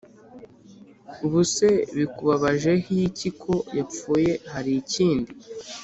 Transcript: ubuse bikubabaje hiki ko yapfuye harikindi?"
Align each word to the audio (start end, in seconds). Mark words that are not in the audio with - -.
ubuse 1.25 1.69
bikubabaje 1.97 2.73
hiki 2.85 3.29
ko 3.41 3.53
yapfuye 3.77 4.31
harikindi?" 4.51 5.31